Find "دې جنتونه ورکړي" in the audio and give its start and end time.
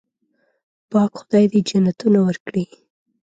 1.51-2.63